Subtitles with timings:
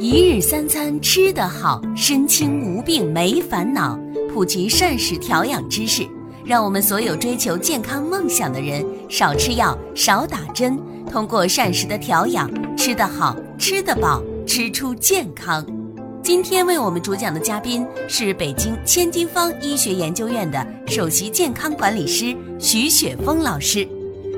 [0.00, 4.00] 一日三餐吃得好，身轻无病没烦恼。
[4.32, 6.08] 普及膳食调养知识，
[6.42, 15.62] 让我们所有追求健康梦想的人少吃药、少打针，通过膳食的调养，吃得好、吃得饱、吃出健康。
[16.22, 23.86] 今天为我们主讲的嘉宾是北京千金方医学研究院的首席健康管理师徐雪峰老师。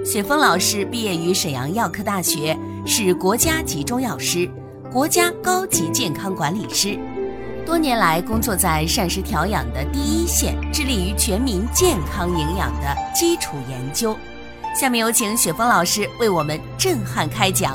[0.04, 4.50] 雪峰老师毕业于沈阳药科大学，是国家级中药师。
[4.92, 6.98] 国家高级健康管理师，
[7.64, 14.14] 多年来工作在膳食调养的第一线，致力于全民健康营养的基础研究。
[14.78, 17.74] 下面有请雪峰老师为我们震撼开讲。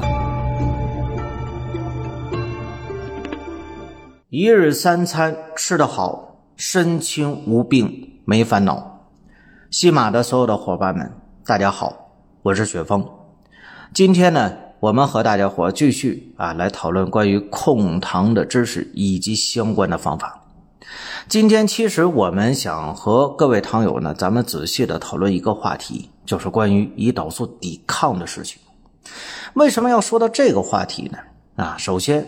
[4.29, 9.09] 一日三餐吃得好，身轻无病没烦恼。
[9.71, 11.11] 西马的所有的伙伴们，
[11.43, 12.11] 大家好，
[12.43, 13.03] 我是雪峰。
[13.91, 14.66] 今天呢？
[14.87, 20.41] 我们和大家伙继续啊来讨论关于控糖的知识以及相关的方法。
[21.27, 28.61] 今天其实我们想和各位糖友呢，咱们仔细的讨论一个话题，就是关于胰岛素抵抗的事情。
[29.55, 31.17] 为什么要说到这个话题呢？
[31.57, 32.25] 啊，首先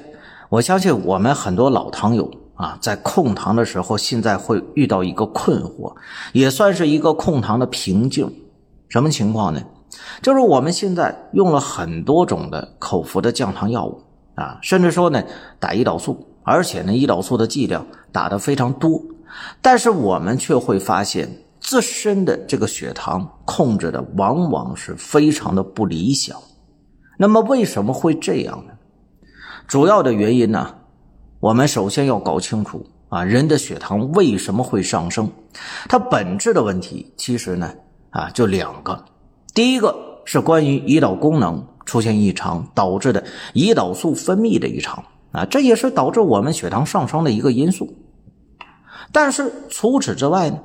[0.50, 5.96] 我相信我们很多老糖友啊，在控糖的时候，现在会遇到一个困惑，
[6.34, 8.30] 也算是一个控糖的瓶颈。
[8.90, 9.62] 什么情况呢？
[10.22, 14.02] 就是我们现在用了很多种的口服的降糖药物
[14.36, 15.24] 啊，甚至说呢
[15.60, 19.02] 打胰岛素，而且呢胰岛素的剂量打的非常多，
[19.62, 26.38] 但是我们却会发现自身的这个血糖控制的往往是非常的不理想。
[27.18, 28.74] 那么为什么会这样呢？
[29.68, 30.76] 主要的原因呢，
[31.40, 35.30] 我们首先要搞清楚啊，人的血糖为什么会上升？
[35.88, 37.72] 它本质的问题其实呢
[38.12, 39.06] 啊就两个。
[39.54, 47.94] 第一个是关于胰岛功能出现异常导致的胰岛素分泌的异常啊，这也是导致我们血糖上升的一个因素。
[49.12, 50.60] 但是除此之外呢，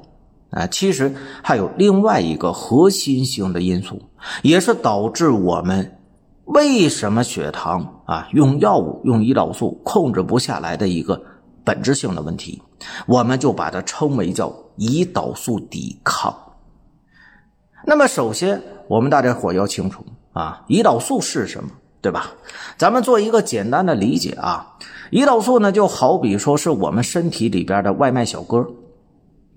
[0.51, 4.03] 啊，其实还有另外一个核心性的因素，
[4.43, 5.99] 也是导致我们
[6.45, 11.23] 为什么血糖啊用药物用胰岛素控制不下来的一个
[11.65, 12.61] 本质性的问题，
[13.07, 16.35] 我们就把它称为叫胰岛素抵抗。
[17.87, 18.63] 那么首先。
[18.87, 21.71] 我们大家伙要清楚啊，胰岛素是什么，
[22.03, 22.33] 对吧？
[22.77, 24.77] 咱们做一个简单的理解啊，
[25.11, 28.67] 胰岛素呢就好比说是我们身体里边的外卖小哥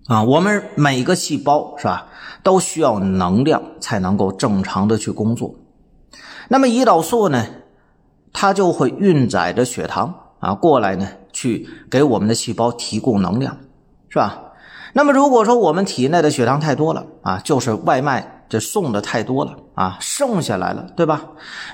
[0.08, 2.08] 啊，我们每个细胞是吧，
[2.42, 5.54] 都需要能量才能够正常的去工作。
[6.48, 7.46] 那么胰岛素呢，
[8.32, 13.58] 它就会运载着血糖啊过来呢，去给我们的细胞提供能量，
[14.08, 14.42] 是吧？
[14.98, 18.34] 那么如果说我们体内的血糖太多了啊，就是外卖。
[18.50, 21.22] 这送的太多了啊，剩下来了，对吧？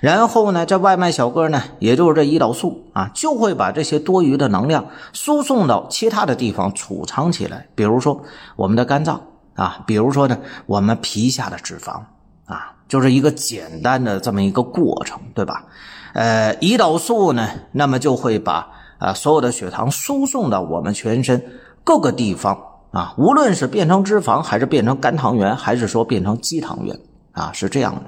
[0.02, 4.84] 然后呢，这外卖小哥呢，也就是这胰岛素啊，就会把这些多余的能量
[5.14, 8.20] 输送到其他的地方储藏起来，比如说
[8.56, 9.22] 我们的肝脏
[9.54, 10.36] 啊，比如说呢，
[10.66, 12.02] 我们皮下的脂肪
[12.48, 15.66] 啊，就是一个简单的这么一个过程，对吧？
[16.14, 18.68] 呃，胰岛素呢，那么就会把
[18.98, 21.40] 啊所有的血糖输送到我们全身
[21.84, 22.58] 各个地方。
[22.94, 26.96] 啊，无论是变成脂肪，还是变成肝糖原，还是说变成肌糖原，
[27.32, 28.04] 啊，是这样的。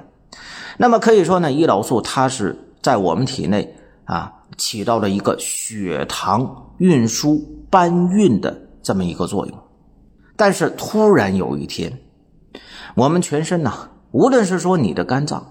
[0.78, 3.74] 那么可以说呢，胰岛素它是在我们体内
[4.04, 9.58] 啊，起到了一个血糖运输搬运的这么一个作用。
[10.36, 11.92] 但是突然有一天，
[12.94, 13.72] 我们全身呢，
[14.12, 15.44] 无论是说你的肝脏，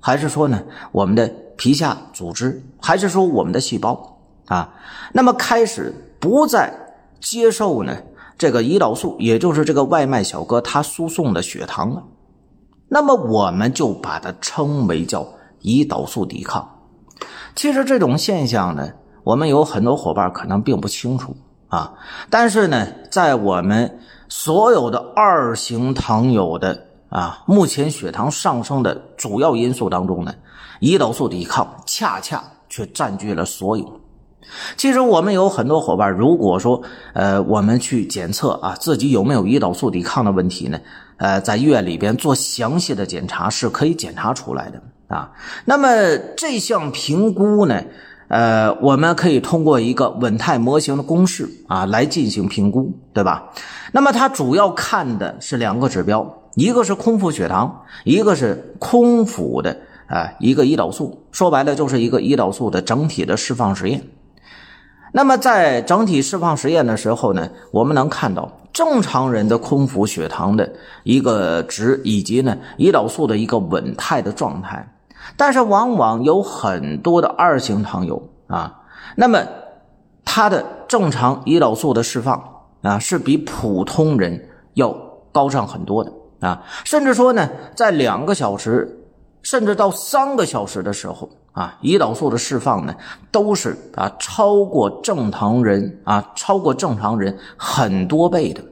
[0.00, 1.26] 还是说呢我们的
[1.56, 4.74] 皮下组织，还是说我们的细胞啊，
[5.14, 6.70] 那么开始不再
[7.20, 7.96] 接受呢。
[8.42, 12.02] 这个胰岛素，也就是这个外卖小哥他输送的血糖了，
[12.88, 15.24] 那么我们就把它称为叫
[15.60, 16.68] 胰岛素抵抗。
[17.54, 21.36] 其实这种现象呢，我们有很多伙伴可能并不清楚
[21.68, 21.94] 啊。
[22.30, 30.34] 但是呢，在我们所有的二型糖友的啊，目前血糖上升的主要因素当中呢，
[30.80, 34.00] 胰岛素抵抗恰恰却占据了所有。
[34.76, 36.82] 其实我们有很多伙伴，如果说
[37.14, 40.78] 呃我们去检测啊自己有没有胰岛素抵抗的问题呢？
[41.18, 45.30] 呃，在医院里边做详细的检查是可以检查出来的啊。
[45.64, 45.88] 那么
[46.36, 47.80] 这项评估呢，
[48.26, 53.50] 呃，我们可以通过一个稳态模型的公式啊来进行评估，对吧？
[53.92, 59.76] 那么它主要看的是两个指标，一个是空腹血糖，一个是空腹的
[60.08, 61.22] 啊一个胰岛素。
[61.30, 64.02] 说白了就是一个胰岛素的整体的释放实验。
[65.12, 70.72] 那么在整体释放实验的时候呢，我们能看到正常人的空腹血糖的
[71.04, 74.88] 一个值，以及呢胰岛素的一个稳态的状态。
[75.36, 78.80] 但是往往有很多的二型糖友啊，
[79.14, 79.38] 那么
[80.24, 82.42] 它的正常胰岛素的释放
[82.82, 84.94] 啊，是比普通人要
[85.30, 89.04] 高上很多的啊，甚至说呢，在两个小时
[89.42, 92.94] 甚至到三个小时的时候啊，胰岛素的释放呢，
[93.30, 98.64] 都是啊超过正常人啊，超过正常人很多倍的。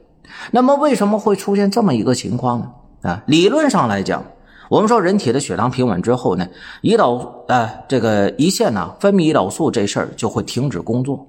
[0.51, 2.71] 那么为什么会出现这么一个情况呢？
[3.03, 4.23] 啊，理论上来讲。
[4.69, 6.47] 我们说，人体的血糖平稳之后呢，
[6.81, 11.27] 胰岛啊，这个胰腺呢分泌胰岛素这事儿就会停止工作。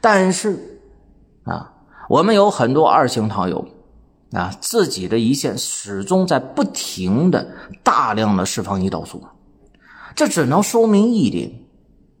[0.00, 0.80] 但是
[1.42, 1.72] 啊，
[2.08, 3.66] 我们有很多二型糖友
[4.30, 7.44] 啊，自己的胰腺始终在不停的
[7.82, 9.20] 大量的释放胰岛素，
[10.16, 11.52] 这只能说明一点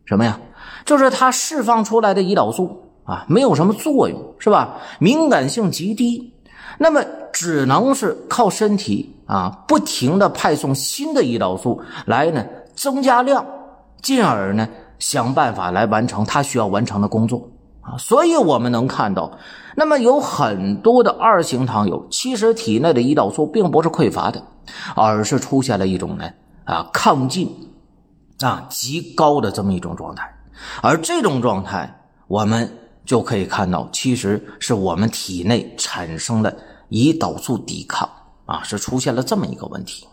[0.04, 0.38] 什么呀？
[0.84, 4.76] 就是它释放出来的胰岛素啊，没有什么作用，是吧？
[5.00, 6.32] 敏感性极低。
[6.78, 7.02] 那么
[7.32, 12.44] 只能是靠身体啊，不停的派送新的胰岛素来呢，
[12.74, 13.44] 增加量，
[14.02, 17.48] 进而呢想办法来完成它需要完成的工作
[17.80, 17.96] 啊。
[17.98, 19.38] 所以我们能看到，
[19.74, 24.42] 那么有很多的二型糖友，其实体内的胰岛素并不是匮乏的，
[24.94, 26.24] 而是出现了一种呢
[26.64, 27.48] 啊亢进
[28.40, 30.32] 啊极高的这么一种状态，
[30.82, 31.92] 而这种状态
[32.26, 32.70] 我们。
[33.06, 36.52] 就可以看到，其实是我们体内产生了
[36.90, 38.10] 胰岛素抵抗
[38.46, 40.04] 啊，是出现了这么一个问题。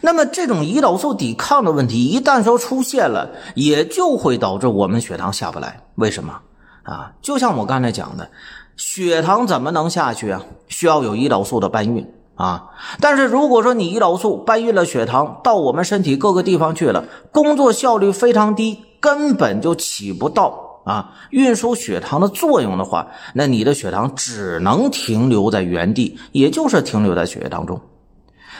[0.00, 5.82] 那么这种胰岛素抵抗的问题一旦说出现了，也就会导致我们血糖下不来。
[5.96, 6.40] 为什么
[6.84, 7.12] 啊？
[7.20, 8.30] 就像我刚才讲的，
[8.76, 10.40] 血糖怎么能下去啊？
[10.68, 12.70] 需要有胰岛素的搬运啊。
[13.00, 20.62] 但是如果说你胰岛素搬运了血糖到我们身体各个地方去了，工作效率非常低，根本就起不到。
[20.84, 27.80] 啊，运输血糖的作用的话，那你的血糖只能停留在原地，也就是停留在血液当中。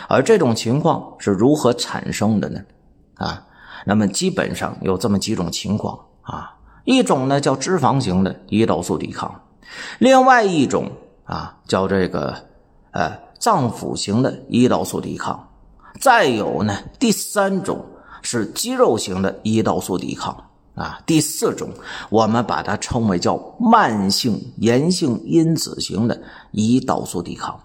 [0.09, 2.61] 而这种情况是如何产生的呢？
[3.17, 3.45] 啊，
[3.85, 6.55] 那么基本上有这么几种情况啊，
[6.85, 9.43] 一种呢叫脂肪型的胰岛素抵抗，
[9.99, 10.91] 另外一种
[11.27, 12.35] 啊叫这个
[12.95, 15.47] 呃脏腑型的胰岛素抵抗，
[16.01, 17.85] 再有呢第三种
[18.23, 20.35] 是肌肉型的胰岛素抵抗。
[20.75, 21.69] 啊，第四种，
[22.11, 26.21] 我们把它称为叫慢性炎性因子型的
[26.53, 27.61] 胰岛素抵抗。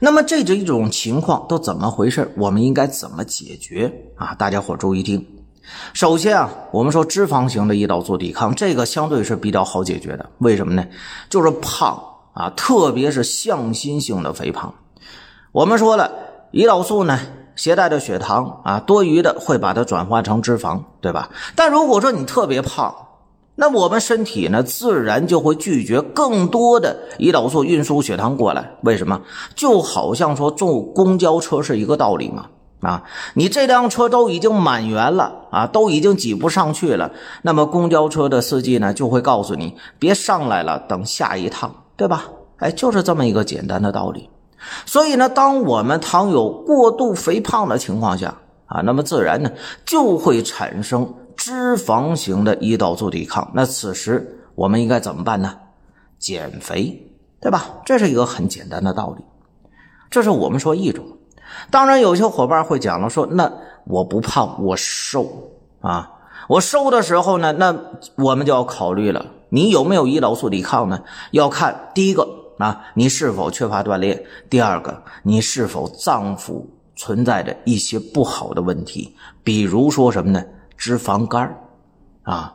[0.00, 2.28] 那么这几种情况都怎么回事？
[2.36, 4.34] 我们应该怎么解决啊？
[4.34, 5.24] 大家伙注意听。
[5.92, 10.28] 首先啊，我们说脂肪型的胰岛素抵抗，这个相对是比较好解决的。
[10.38, 10.84] 为什么呢？
[11.30, 14.74] 就是胖啊，特别是向心性的肥胖。
[15.52, 16.10] 我们说了，
[16.52, 17.18] 胰岛素呢。
[17.54, 21.28] 携带的血糖啊，多余的会把它转化成脂肪，对吧？
[21.54, 22.94] 但如果说你特别胖，
[23.56, 28.70] 那我们身体呢，自然就会拒绝更多的胰岛素运输血糖过来。
[28.84, 29.20] 为什么？
[29.54, 32.46] 就好像说坐公交车是一个道理嘛。
[32.80, 33.04] 啊，
[33.34, 37.12] 你这辆车都已经满员了啊，都已经挤不上去了，
[37.42, 41.70] 那么公交车的司机呢，就会告诉你别上来了，等下一趟，
[42.02, 42.24] 对吧？
[42.56, 44.28] 哎，就是这么一个简单的道理。
[44.86, 48.34] 所以呢，当我们糖有过度肥胖的情况下
[48.66, 49.48] 啊，那么自然呢
[49.86, 53.48] 就会产生脂肪型的胰岛素抵抗。
[53.54, 55.54] 那此时我们应该怎么办呢？
[56.18, 57.08] 减肥，
[57.40, 57.66] 对吧？
[57.84, 59.24] 这是一个很简单的道理。
[60.10, 61.04] 这是我们说一种。
[61.70, 63.52] 当然，有些伙伴会讲了，说那
[63.84, 66.10] 我不胖，我瘦啊。
[66.48, 67.72] 我瘦的时候呢，那
[68.16, 70.98] 我们就要考虑了，你有没有胰岛素抵抗呢？
[71.30, 72.26] 要看第一个。
[72.58, 74.22] 啊，你是否缺乏锻炼？
[74.48, 79.16] 第二个，你是否脏腑存在着一些不好的问题？
[79.42, 80.44] 比如说什么呢？
[80.76, 81.58] 脂肪肝
[82.22, 82.54] 啊，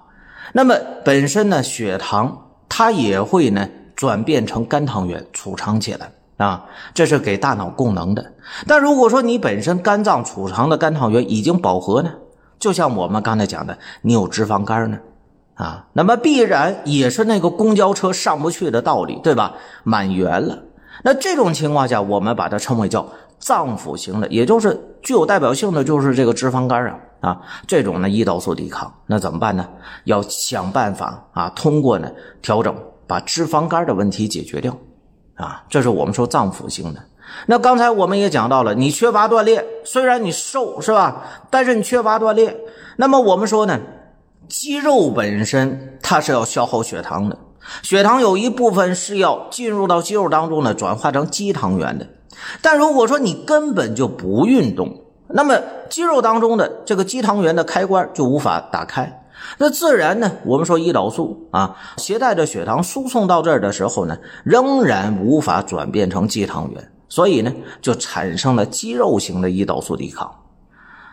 [0.54, 8.34] 那么本身呢，血糖它也会呢转变成肝糖原储藏起来啊，这是给大脑供能的。
[8.66, 12.14] 但如果说你本身肝脏储藏的肝糖原已经饱和呢，
[12.60, 14.98] 就像我们刚才讲的，你有脂肪肝呢？
[15.58, 19.56] 啊，那么必然也是那个公交车上不去的道理，对吧？
[19.84, 20.60] 满员了，
[21.04, 23.08] 那这种情况下，我们把它称为叫
[23.40, 29.68] 脏腑型的，也就是具有代表性的，就是这个脂肪肝啊啊，这种呢胰岛素抵抗，那怎么办呢？
[30.04, 32.08] 要想办法啊，通过呢
[32.40, 32.76] 调整，
[33.08, 34.78] 把脂肪肝的问题解决掉
[35.34, 37.02] 啊，这是我们说脏腑型的。
[37.48, 41.24] 那刚才我们也讲到了，你缺乏锻炼，虽然你瘦是吧？
[41.50, 42.56] 但是你缺乏锻炼，
[42.98, 43.80] 那么我们说呢？
[44.48, 47.38] 肌肉本身它是要消耗血糖的，
[47.84, 52.08] 血糖有一部分是要进入到肌肉当中呢，转化成肌糖原的。
[52.62, 59.26] 但如果说你根本就不运动，那么肌肉当中的这个肌糖原的开关就无法打开，
[59.58, 70.32] 那自然呢，我们说胰岛素啊，携带着血糖输送到这儿的时候呢，仍然无法转变成肌糖原，所以呢，就产生了肌肉型的胰岛素抵抗。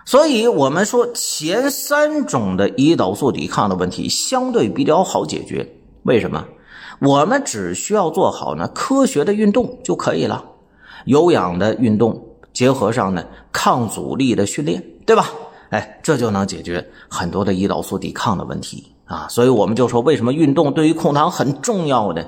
[0.07, 5.67] 所以，我们说前三种的胰岛素抵抗的问题相对比较好解决。
[6.03, 6.45] 为什么？
[7.01, 10.45] 我们只需要做好呢科学的运动就可以了，
[11.07, 15.31] 有氧的运动结合上呢抗阻力的训练，对吧？
[15.71, 19.27] 哎，这就能解决很多的胰岛素抵抗的问题啊。
[19.31, 22.23] 所以我们就说，为什么运动对于控糖很重要呢？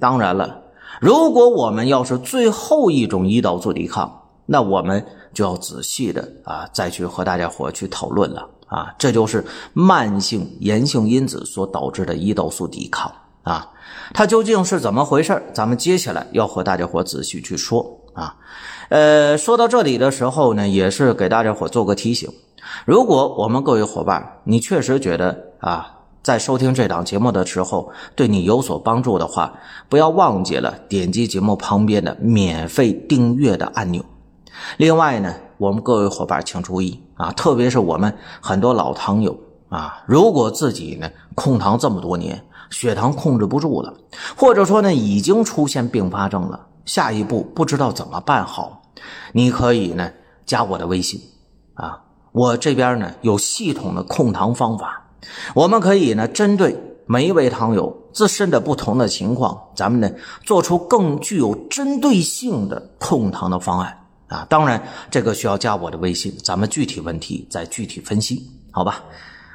[0.00, 0.62] 当然了，
[0.98, 5.04] 如果我们要是最后一种胰岛素抵抗，那我们。
[5.32, 13.12] 就要仔细的啊，再去和大家伙去讨论了啊，这就是慢性炎性因子所导致的胰岛素抵抗
[13.42, 13.70] 啊，
[14.14, 18.36] 它究竟是怎么回事咱们接下来要和大家伙仔细去说啊。
[18.88, 22.30] 呃，说到这里的时候呢，也是给大家伙做个提醒，
[22.84, 29.52] 如果我们各位伙伴你确实觉得啊，在收听这档节目的时候对你有所帮助的话，
[29.88, 34.04] 不要忘记了点击节目旁边的免费订阅的按钮。
[34.76, 43.94] 另外呢，我们各位伙伴请注意啊，特别是我们很多老糖友啊，如果自己呢控糖这么多年，血糖控制不住了，
[44.36, 48.82] 或者说呢已经出现并发症了，下一步不知道怎么办好，
[49.32, 50.10] 你可以呢
[50.46, 51.20] 加我的微信
[51.74, 52.00] 啊，
[52.32, 55.10] 我这边呢有系统的控糖方法，
[55.54, 60.10] 我们可以呢针对每一位糖友自身的不同的情况，咱们呢
[60.44, 63.98] 做出更具有针对性的控糖的方案。
[64.32, 69.04] 啊，当然，这个需要加我的微信，咱们具体问题再具体分析，好吧？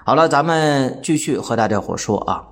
[0.05, 2.43] 好了，咱们继续和大家伙说啊。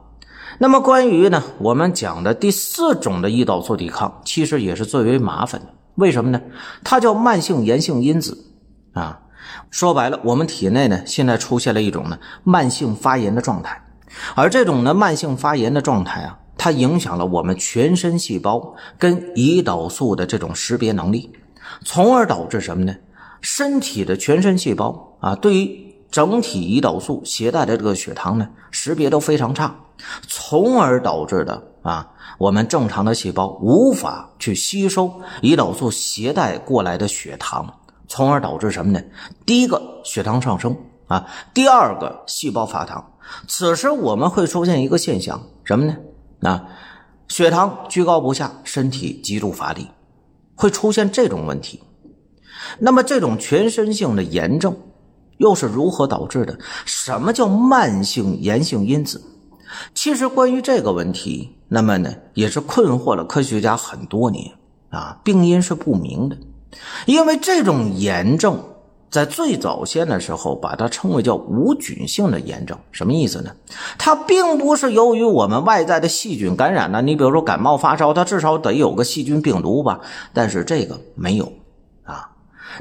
[0.58, 5.68] 那么关于呢，我们讲的第四种的胰岛素抵抗，其实也是最为麻烦的。
[5.96, 6.42] 为什么呢？
[6.84, 8.46] 它叫慢性炎性因子
[8.94, 9.22] 啊。
[9.70, 13.80] 说白了，我们体内呢现在出现了一种呢慢性发炎的状态，
[14.34, 21.32] 而这种呢慢性发炎的状态啊，它影响了我们全身细胞跟胰岛素的这种识别能力。
[21.84, 22.96] 从而导致什么呢？
[23.42, 29.76] 身体的全身细胞啊，对于整体胰岛素携带的这个血糖呢，识别都非常差，
[30.28, 37.72] 从而导致的啊，我们正常的细胞无法去吸收胰岛素携带过来的血糖，
[38.08, 39.02] 从而导致什么呢？
[39.46, 40.76] 第一个血糖上升
[41.08, 43.12] 啊，第二个细胞发糖。
[43.48, 45.98] 此时我们会出现一个现象，什么呢？
[46.42, 46.66] 啊，
[47.28, 49.88] 血糖居高不下，身体极度乏力。
[50.56, 51.82] 会出现这种问题，
[52.80, 54.76] 那么这种全身性的炎症
[55.38, 56.58] 又是如何导致的？
[56.86, 59.22] 什么叫慢性炎性因子？
[59.94, 64.54] 其实关于这个问题，那么呢也是困惑了科学家很多年
[64.90, 66.38] 啊，病因是不明的，
[67.06, 68.64] 因为这种炎症。
[69.16, 73.52] 在最早先的时候，把它称为叫无菌性的炎症，什么意思呢？
[73.98, 77.02] 它并不是由于我们外在的细菌感染的。
[77.02, 80.02] 你比如说感冒发烧，它至少得有个细菌病毒吧？
[80.34, 81.54] 但是这个没有
[82.04, 82.32] 啊。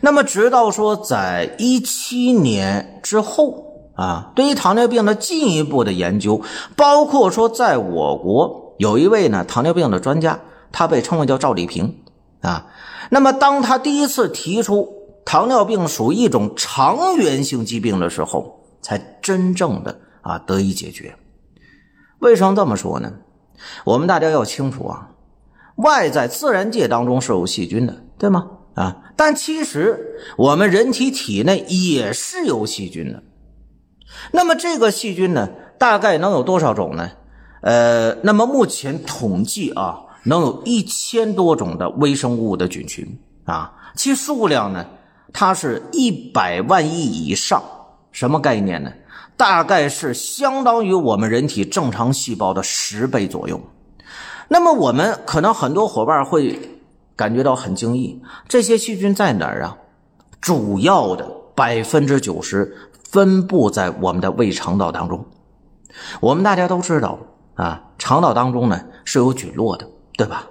[0.01, 6.43] 那么直到说在一七年之后啊，对于糖尿病的进一步的研究，
[6.75, 10.41] 包括说在我国有一位呢糖尿病的专家，
[10.73, 11.95] 他被称为叫赵立平
[12.41, 12.67] 啊。
[13.11, 15.04] 那么当他第一次提出。
[15.25, 21.17] 糖尿病属于一种长源性疾病的时候，才真正的啊得以解决。
[22.19, 23.13] 为什么这么说呢？
[23.85, 25.11] 我们大家要清楚啊，
[25.77, 28.51] 外在自然界当中是有细菌的，对吗？
[28.75, 33.23] 啊，但其实我们人体体内也是有细菌的。
[34.33, 37.11] 那么这个细菌呢，大概能有多少种呢？
[37.63, 44.85] 呃，那么目前统计啊，能有一千多种的微生物的菌群啊，其数量呢？
[45.33, 47.63] 它是一百万亿以上，
[48.13, 48.93] 什么概念呢？
[49.37, 53.61] 大概是相当于我们人体正常细胞的十倍左右。
[54.47, 56.57] 那么我们可能很多伙伴会
[57.17, 59.77] 感觉到很惊异，这些细菌在哪儿啊？
[60.41, 62.77] 主要的百分之九十
[63.11, 65.25] 分布在我们的胃肠道当中。
[66.21, 67.19] 我们大家都知道
[67.55, 70.47] 啊，肠道当中呢是有菌落的，对吧？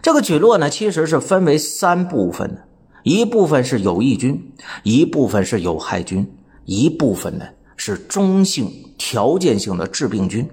[0.00, 2.62] 这个菌落呢其实是分为三部分的。
[3.02, 4.40] 一部分是有益菌，
[4.84, 6.24] 一部分是有害菌，
[6.64, 7.44] 一部分呢
[7.76, 10.48] 是中性条件性的致病菌，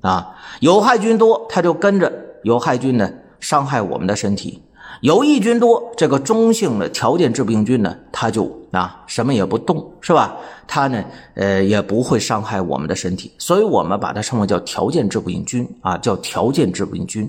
[0.00, 2.12] 啊，有害菌多，它就跟着
[2.44, 4.60] 有害菌呢伤害我们的身体；
[5.00, 10.36] 有益菌多，这个中性的条件致病菌呢，它就啊什么也不动，是吧？
[10.68, 17.28] 它呢，呃，也不会伤害我们的身体，所以我们把它称为叫条件致病菌啊，叫条件致病菌。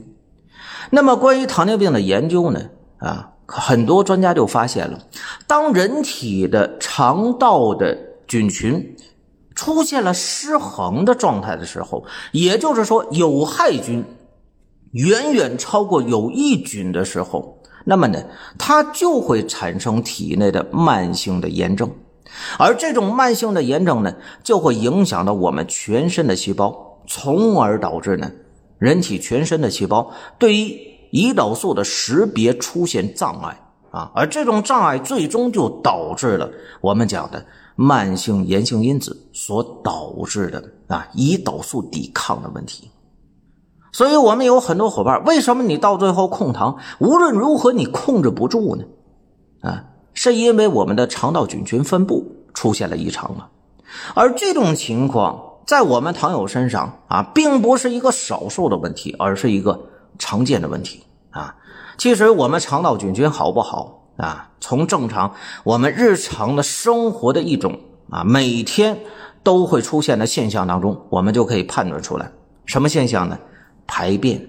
[0.91, 2.61] 那么关于糖尿病的研究呢，
[2.99, 3.31] 啊。
[3.51, 4.99] 很多专家就发现了，
[5.47, 8.95] 当人体的肠道的菌群
[9.55, 14.05] 出现了失衡的状态的时候，也就是说有害菌
[14.91, 18.23] 远远超过有益菌的时候，那么呢，
[18.57, 21.89] 它就会产生体内的慢性的炎症。
[22.59, 24.13] 而这种慢性的炎症呢，
[24.43, 28.31] 就会影响到我们全身的细胞，从而导致呢，
[28.77, 30.79] 人体全身的细胞对于
[31.11, 33.59] 胰岛素的识别出现障碍
[33.91, 36.49] 啊，而这种障碍最终就导致了
[36.81, 42.89] 我们讲的慢性炎性因子所导致的啊胰岛素抵抗的问题。
[43.91, 48.83] 所以，我们有很多伙伴，为什么你到最后控糖，无论如何你控制不住呢？
[49.61, 53.49] 啊，是因为我们的肠道菌群分布出现了异常了，
[54.13, 61.55] 而这种情况在我们糖友身上啊，并不是一个少数的问题，而是一个常见的问题啊。
[61.97, 64.49] 其实我们肠道菌群好不好啊？
[64.61, 68.99] 从正常我们日常的生活的一种啊，每天
[69.43, 72.31] 都会出现的现象当中，我们就可以判断出来，
[72.65, 73.37] 什么现象呢？
[73.85, 74.47] 排便。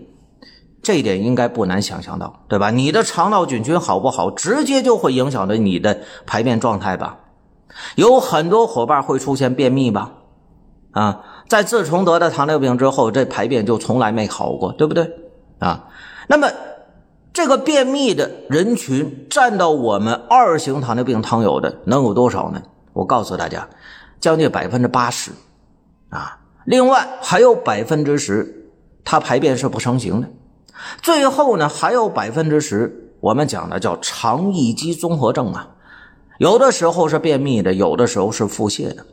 [0.83, 2.71] 这一点应该不难想象到，对吧？
[2.71, 7.19] 你的肠道菌群好不好，直接就会影响着你的排便状态吧。
[7.97, 10.13] 有很多伙伴会出现便秘吧？
[10.93, 15.11] 啊，在自从得了糖尿病之后，这排便就从来没好过，对不对？
[15.61, 15.89] 啊，
[16.27, 16.51] 那么
[17.33, 22.61] 这个便秘的人群占到我们二型糖尿病糖友的能有多少呢？
[22.93, 23.69] 我告诉大家，
[24.19, 25.31] 将近百分之八十。
[26.09, 28.73] 啊，另外还有百分之十，
[29.05, 30.29] 他排便是不成形的。
[31.03, 35.69] 最后呢，还有百分之十，我们讲的叫肠易激综合症啊，
[36.39, 39.07] 有的时候是便秘的，有的时候是腹泻的，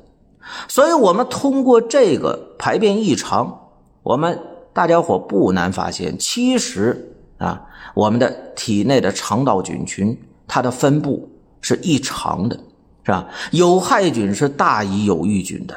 [0.68, 3.70] 所以我们通过这个排便异常，
[4.02, 4.40] 我们
[4.78, 7.60] 大家伙不难发现，其实啊，
[7.96, 10.16] 我们的体内的肠道菌群
[10.48, 11.28] 它的分布
[11.62, 12.56] 是异常的，
[13.04, 13.28] 是吧？
[13.50, 15.76] 有害菌是大于有益菌的，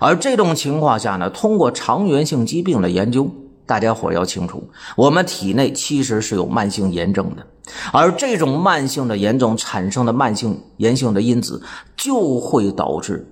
[0.00, 3.30] 而这种情况下呢，通过肠源性疾病的研究。
[3.66, 7.46] 大家伙要清楚，我们体内其实是有慢性炎症的，
[7.92, 11.62] 而这种慢性的炎症产生的慢性炎性的因子，
[11.98, 13.30] 就会导致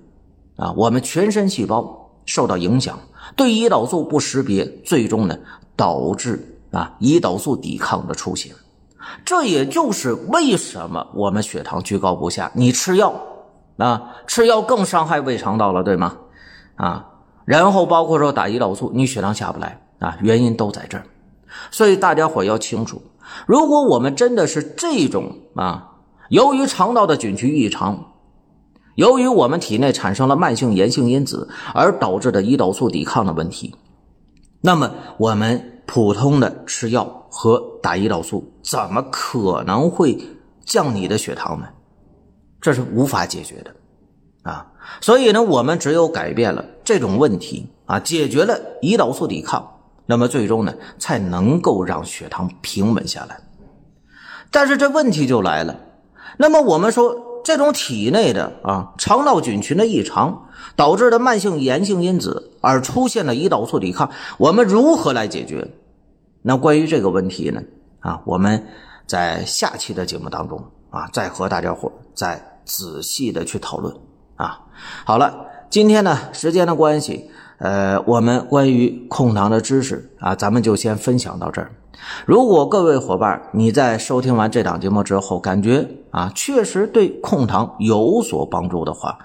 [0.57, 2.97] 啊，我们全身细胞受到影响，
[3.35, 5.37] 对胰岛素不识别，最终呢
[5.75, 8.53] 导致啊胰岛素抵抗的出现。
[9.25, 13.13] 这也就是为什么我们血糖居高不下，你吃药
[13.77, 16.17] 啊，吃药更伤害胃肠道了，对吗？
[16.75, 17.07] 啊，
[17.45, 19.81] 然后包括说打胰岛素，你血糖下不来。
[20.01, 21.03] 啊，原因都在这儿，
[21.69, 22.99] 所以大家伙要清楚，
[23.45, 25.91] 如果我们真的是这种啊，
[26.29, 28.10] 由于肠道的菌群异常，
[28.95, 33.75] 由于我们体内产生了慢性炎性因子而导致的胰岛素抵抗的问题，
[34.61, 40.17] 那么我们普通的吃药和打胰岛素怎么可能会
[40.65, 41.67] 降你的血糖呢？
[42.59, 43.73] 这是无法解决的
[44.43, 44.67] 啊！
[45.01, 49.67] 所以呢，我们只有改变了这种问题啊，解决了胰岛素抵抗。
[50.05, 53.39] 那么最终呢，才能够让血糖平稳下来。
[54.51, 55.79] 但是这问题就来了，
[56.37, 65.67] 那么我们说这种体内的啊肠道菌群的异常导致的慢性炎性因子而出现了胰岛素抵抗，我们如何来解决？
[66.43, 67.61] 那关于这个问题呢，
[68.01, 68.67] 啊，我们
[69.07, 73.95] 在下期的节目当中啊，再和大家伙再仔细的去讨论
[74.35, 74.59] 啊。
[75.05, 77.30] 好了，今天呢，时间的关系。
[77.61, 81.71] 呃，我们关于控糖的知识啊，咱们就先分享到这儿。
[82.25, 89.19] 如果各位伙伴你在收听完这档节目之后，感觉啊确实对控糖有所帮助的话，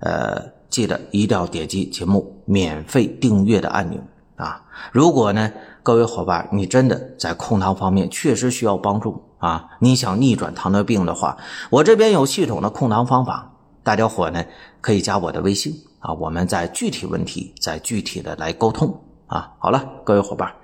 [0.00, 4.00] 呃，记得一定要点击节目免费订阅的按钮
[4.34, 4.62] 啊。
[4.90, 5.52] 如果呢，
[5.84, 11.36] 各位伙伴你真的在控糖方面确实需要帮助啊，你想逆转糖尿病的话，
[11.70, 13.52] 我这边有系统的控糖方法，
[13.84, 14.44] 大家伙呢
[14.80, 15.72] 可以加我的微信。
[16.06, 19.50] 啊，我们再具体问题再具体的来沟通啊。
[19.58, 20.54] 好了，各位伙伴，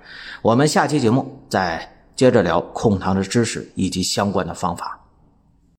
[0.41, 5.02] 我们下期节目再接着聊控糖的知识以及相关的方法。